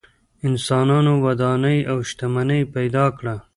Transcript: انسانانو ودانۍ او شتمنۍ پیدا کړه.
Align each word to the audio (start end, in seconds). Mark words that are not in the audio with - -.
انسانانو 0.47 1.13
ودانۍ 1.25 1.79
او 1.91 1.97
شتمنۍ 2.09 2.61
پیدا 2.75 3.05
کړه. 3.17 3.35